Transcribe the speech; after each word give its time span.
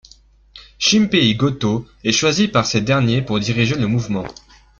Shimpei 0.79 1.35
Gotō 1.35 1.85
est 2.03 2.11
choisi 2.11 2.47
par 2.47 2.65
ces 2.65 2.81
derniers 2.81 3.21
pour 3.21 3.39
diriger 3.39 3.75
le 3.75 3.85
mouvement. 3.85 4.25